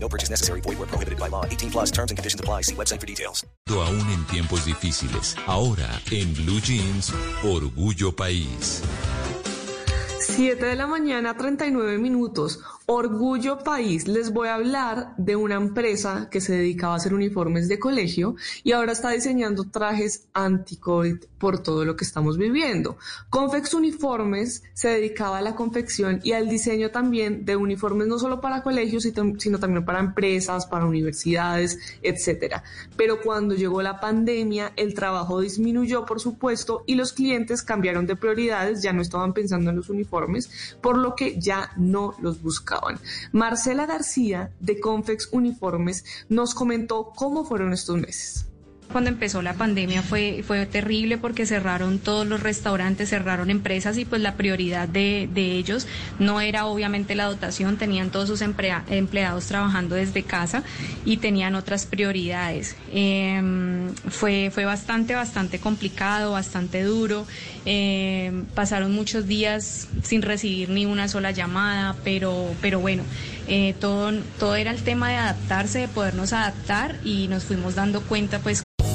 No 0.00 0.08
purchase 0.08 0.30
necessary. 0.30 0.60
Void 0.62 0.78
where 0.78 0.88
prohibited 0.88 1.18
by 1.18 1.28
law. 1.28 1.44
18 1.44 1.70
plus 1.70 1.90
terms 1.90 2.10
and 2.10 2.16
conditions 2.18 2.40
apply. 2.40 2.62
See 2.62 2.74
website 2.74 3.00
for 3.00 3.06
details. 3.06 3.44
Aún 3.68 4.10
en 4.10 4.24
tiempos 4.26 4.64
difíciles. 4.64 5.36
Ahora, 5.46 5.88
en 6.10 6.32
Blue 6.34 6.60
Jeans, 6.60 7.12
Orgullo 7.44 8.14
País. 8.14 8.82
7 10.20 10.64
de 10.64 10.76
la 10.76 10.86
mañana, 10.86 11.36
39 11.36 11.98
minutos. 11.98 12.60
Orgullo 12.90 13.58
País. 13.58 14.08
Les 14.08 14.32
voy 14.32 14.48
a 14.48 14.54
hablar 14.54 15.12
de 15.18 15.36
una 15.36 15.56
empresa 15.56 16.28
que 16.30 16.40
se 16.40 16.54
dedicaba 16.54 16.94
a 16.94 16.96
hacer 16.96 17.12
uniformes 17.12 17.68
de 17.68 17.78
colegio 17.78 18.34
y 18.64 18.72
ahora 18.72 18.92
está 18.92 19.10
diseñando 19.10 19.64
trajes 19.64 20.26
anti-COVID 20.32 21.16
por 21.36 21.62
todo 21.62 21.84
lo 21.84 21.96
que 21.96 22.06
estamos 22.06 22.38
viviendo. 22.38 22.96
Confex 23.28 23.74
Uniformes 23.74 24.62
se 24.72 24.88
dedicaba 24.88 25.36
a 25.36 25.42
la 25.42 25.54
confección 25.54 26.20
y 26.24 26.32
al 26.32 26.48
diseño 26.48 26.90
también 26.90 27.44
de 27.44 27.56
uniformes 27.56 28.08
no 28.08 28.18
solo 28.18 28.40
para 28.40 28.62
colegios, 28.62 29.02
sino 29.02 29.58
también 29.58 29.84
para 29.84 30.00
empresas, 30.00 30.64
para 30.64 30.86
universidades, 30.86 31.78
etcétera. 32.02 32.64
Pero 32.96 33.20
cuando 33.20 33.54
llegó 33.54 33.82
la 33.82 34.00
pandemia, 34.00 34.72
el 34.76 34.94
trabajo 34.94 35.42
disminuyó, 35.42 36.06
por 36.06 36.20
supuesto, 36.20 36.84
y 36.86 36.94
los 36.94 37.12
clientes 37.12 37.62
cambiaron 37.62 38.06
de 38.06 38.16
prioridades, 38.16 38.80
ya 38.80 38.94
no 38.94 39.02
estaban 39.02 39.34
pensando 39.34 39.68
en 39.68 39.76
los 39.76 39.90
uniformes, 39.90 40.78
por 40.80 40.96
lo 40.96 41.14
que 41.14 41.38
ya 41.38 41.70
no 41.76 42.14
los 42.22 42.40
buscaban. 42.40 42.77
Marcela 43.32 43.86
García 43.86 44.52
de 44.60 44.80
Confex 44.80 45.28
Uniformes 45.32 46.04
nos 46.28 46.54
comentó 46.54 47.12
cómo 47.14 47.44
fueron 47.44 47.72
estos 47.72 47.96
meses. 47.96 48.47
Cuando 48.90 49.10
empezó 49.10 49.42
la 49.42 49.52
pandemia 49.52 50.02
fue, 50.02 50.42
fue 50.46 50.64
terrible 50.64 51.18
porque 51.18 51.44
cerraron 51.44 51.98
todos 51.98 52.26
los 52.26 52.42
restaurantes, 52.42 53.10
cerraron 53.10 53.50
empresas 53.50 53.98
y 53.98 54.06
pues 54.06 54.22
la 54.22 54.34
prioridad 54.34 54.88
de, 54.88 55.28
de 55.32 55.52
ellos 55.52 55.86
no 56.18 56.40
era 56.40 56.64
obviamente 56.64 57.14
la 57.14 57.26
dotación, 57.26 57.76
tenían 57.76 58.10
todos 58.10 58.28
sus 58.28 58.40
emplea, 58.40 58.84
empleados 58.88 59.46
trabajando 59.46 59.94
desde 59.94 60.22
casa 60.22 60.62
y 61.04 61.18
tenían 61.18 61.54
otras 61.54 61.84
prioridades. 61.84 62.76
Eh, 62.92 63.88
fue, 64.08 64.50
fue 64.52 64.64
bastante, 64.64 65.14
bastante 65.14 65.58
complicado, 65.58 66.32
bastante 66.32 66.82
duro. 66.82 67.26
Eh, 67.66 68.44
pasaron 68.54 68.92
muchos 68.92 69.26
días 69.26 69.88
sin 70.02 70.22
recibir 70.22 70.70
ni 70.70 70.86
una 70.86 71.08
sola 71.08 71.30
llamada, 71.30 71.96
pero, 72.04 72.54
pero 72.62 72.80
bueno. 72.80 73.02
Eh, 73.48 73.74
todo, 73.80 74.12
todo 74.38 74.56
era 74.56 74.70
el 74.70 74.82
tema 74.82 75.08
de 75.08 75.16
adaptarse, 75.16 75.78
de 75.78 75.88
podernos 75.88 76.32
adaptar 76.32 76.96
y 77.04 77.28
nos 77.28 77.44
fuimos 77.44 77.74
dando 77.74 78.02
cuenta 78.02 78.40
pues 78.40 78.62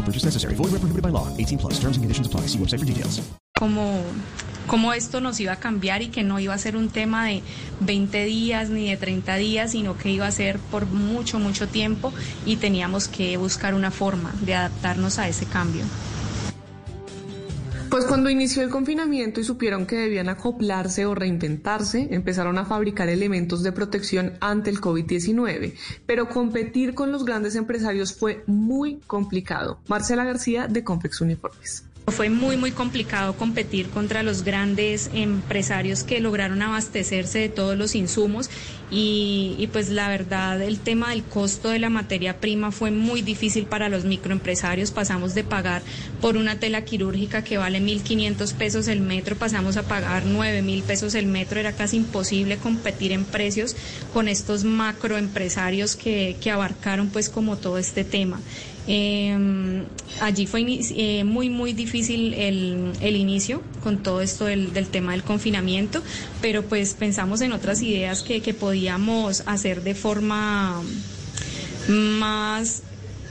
No 0.00 0.06
purchase 0.06 0.24
necessary. 0.24 0.54
Void 0.54 0.72
where 0.72 0.80
prohibited 0.80 1.02
by 1.02 1.10
law. 1.10 1.28
18 1.36 1.58
plus. 1.58 1.74
Terms 1.74 1.96
and 1.98 2.04
conditions 2.04 2.26
apply. 2.26 2.46
See 2.48 2.58
website 2.58 2.80
for 2.80 2.86
details. 2.86 3.20
Como 3.58 4.00
cómo 4.66 4.94
esto 4.94 5.20
nos 5.20 5.38
iba 5.40 5.52
a 5.52 5.56
cambiar 5.56 6.00
y 6.00 6.08
que 6.08 6.22
no 6.22 6.38
iba 6.38 6.54
a 6.54 6.58
ser 6.58 6.76
un 6.76 6.88
tema 6.88 7.26
de 7.26 7.42
20 7.80 8.24
días 8.24 8.70
ni 8.70 8.88
de 8.88 8.96
30 8.96 9.36
días, 9.36 9.72
sino 9.72 9.98
que 9.98 10.10
iba 10.10 10.26
a 10.26 10.30
ser 10.30 10.58
por 10.58 10.86
mucho, 10.86 11.38
mucho 11.38 11.68
tiempo 11.68 12.14
y 12.46 12.56
teníamos 12.56 13.08
que 13.08 13.36
buscar 13.36 13.74
una 13.74 13.90
forma 13.90 14.32
de 14.40 14.54
adaptarnos 14.54 15.18
a 15.18 15.28
ese 15.28 15.44
cambio. 15.44 15.84
Pues 17.90 18.04
cuando 18.04 18.30
inició 18.30 18.62
el 18.62 18.70
confinamiento 18.70 19.40
y 19.40 19.44
supieron 19.44 19.84
que 19.84 19.96
debían 19.96 20.28
acoplarse 20.28 21.06
o 21.06 21.16
reinventarse, 21.16 22.06
empezaron 22.12 22.56
a 22.56 22.64
fabricar 22.64 23.08
elementos 23.08 23.64
de 23.64 23.72
protección 23.72 24.34
ante 24.38 24.70
el 24.70 24.80
COVID-19. 24.80 25.74
Pero 26.06 26.28
competir 26.28 26.94
con 26.94 27.10
los 27.10 27.24
grandes 27.24 27.56
empresarios 27.56 28.14
fue 28.14 28.44
muy 28.46 29.00
complicado. 29.08 29.80
Marcela 29.88 30.22
García 30.22 30.68
de 30.68 30.84
Confex 30.84 31.20
Uniformes. 31.20 31.89
Fue 32.10 32.30
muy, 32.30 32.56
muy 32.56 32.72
complicado 32.72 33.36
competir 33.36 33.88
contra 33.88 34.22
los 34.22 34.42
grandes 34.42 35.10
empresarios 35.14 36.02
que 36.02 36.20
lograron 36.20 36.62
abastecerse 36.62 37.38
de 37.38 37.48
todos 37.48 37.76
los 37.76 37.94
insumos 37.94 38.50
y, 38.92 39.68
pues 39.72 39.88
la 39.88 40.08
verdad 40.08 40.60
el 40.60 40.80
tema 40.80 41.10
del 41.10 41.22
costo 41.22 41.68
de 41.68 41.78
la 41.78 41.90
materia 41.90 42.40
prima 42.40 42.72
fue 42.72 42.90
muy 42.90 43.22
difícil 43.22 43.66
para 43.66 43.88
los 43.88 44.04
microempresarios. 44.04 44.90
Pasamos 44.90 45.34
de 45.34 45.44
pagar 45.44 45.82
por 46.20 46.36
una 46.36 46.58
tela 46.58 46.84
quirúrgica 46.84 47.44
que 47.44 47.56
vale 47.56 47.80
1.500 47.80 48.52
pesos 48.54 48.88
el 48.88 49.00
metro, 49.00 49.36
pasamos 49.36 49.76
a 49.76 49.84
pagar 49.84 50.24
9.000 50.24 50.82
pesos 50.82 51.14
el 51.14 51.26
metro. 51.26 51.60
Era 51.60 51.72
casi 51.72 51.98
imposible 51.98 52.56
competir 52.56 53.12
en 53.12 53.24
precios 53.24 53.76
con 54.12 54.26
estos 54.26 54.64
macroempresarios 54.64 55.94
que, 55.94 56.36
que 56.40 56.50
abarcaron 56.50 57.10
pues 57.10 57.28
como 57.28 57.56
todo 57.56 57.78
este 57.78 58.02
tema. 58.02 58.40
Eh, 58.92 59.84
allí 60.20 60.46
fue 60.46 60.64
eh, 60.66 61.22
muy, 61.22 61.48
muy 61.48 61.72
difícil 61.72 61.99
el, 62.08 63.16
inicio 63.16 63.62
con 63.82 64.02
todo 64.02 64.20
esto 64.20 64.46
del, 64.46 64.70
tema 64.88 65.12
del 65.12 65.22
confinamiento, 65.22 66.02
pero 66.40 66.62
pues 66.62 66.94
pensamos 66.94 67.40
en 67.40 67.52
otras 67.52 67.82
ideas 67.82 68.22
que, 68.22 68.40
que 68.40 68.54
podíamos 68.54 69.42
hacer 69.46 69.82
de 69.82 69.94
forma 69.94 70.82
más 71.88 72.82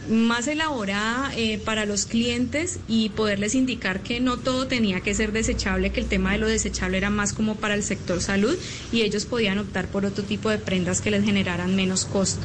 más 0.10 0.48
elaborada 0.48 1.32
eh, 1.36 1.60
para 1.60 1.86
los 1.86 2.06
clientes 2.06 2.80
y 2.88 3.10
poderles 3.10 3.56
indicar 3.56 4.02
que 4.02 4.20
no 4.20 4.38
todo 4.38 4.68
tenía 4.68 5.02
que 5.02 5.14
ser 5.14 5.32
desechable, 5.32 5.92
que 5.92 6.02
el 6.02 6.08
tema 6.08 6.32
de 6.32 6.40
lo 6.40 6.48
desechable 6.48 6.98
era 6.98 7.10
más 7.10 7.34
como 7.34 7.56
para 7.56 7.76
el 7.76 7.84
sector 7.84 8.22
salud 8.22 8.58
y 8.92 9.02
ellos 9.02 9.26
podían 9.26 9.60
optar 9.60 9.88
por 9.88 10.06
otro 10.06 10.24
tipo 10.24 10.50
de 10.50 10.58
prendas 10.58 11.02
que 11.02 11.12
les 11.12 11.24
generaran 11.24 11.76
menos 11.76 12.06
costo. 12.06 12.42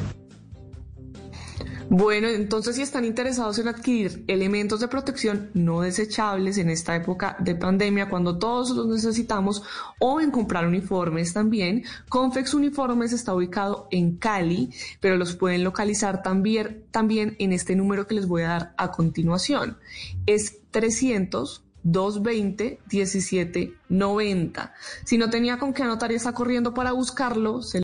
Bueno, 1.97 2.27
entonces 2.27 2.75
si 2.75 2.83
están 2.83 3.05
interesados 3.05 3.57
en 3.61 3.69
adquirir 3.69 4.25
elementos 4.27 4.81
de 4.81 4.89
protección 4.89 5.53
no 5.55 5.81
desechables 5.81 6.59
en 6.59 6.69
esta 6.69 6.97
época 6.97 7.37
de 7.39 7.55
pandemia, 7.55 8.09
cuando 8.09 8.37
todos 8.37 8.71
los 8.71 8.89
necesitamos, 8.89 9.63
o 10.01 10.21
en 10.21 10.33
comprar 10.33 10.67
uniformes 10.67 11.33
también, 11.33 11.85
Confex 12.09 12.53
Uniformes 12.53 13.13
está 13.13 13.33
ubicado 13.33 13.87
en 13.93 14.17
Cali, 14.17 14.71
pero 14.99 15.17
los 15.17 15.37
pueden 15.37 15.63
localizar 15.63 16.21
también, 16.21 16.85
también 16.91 17.37
en 17.39 17.53
este 17.53 17.77
número 17.77 18.09
que 18.09 18.17
les 18.17 18.27
voy 18.27 18.43
a 18.43 18.49
dar 18.49 18.75
a 18.77 18.91
continuación. 18.91 19.79
Es 20.27 20.63
300 20.73 21.63
220 21.85 22.81
1790. 22.91 24.75
Si 25.05 25.17
no 25.17 25.31
tenía 25.31 25.59
con 25.61 25.73
qué 25.73 25.85
anotar 25.85 26.11
y 26.11 26.17
está 26.17 26.33
corriendo 26.33 26.75
para 26.75 26.91
buscarlo, 26.91 27.63
se 27.63 27.84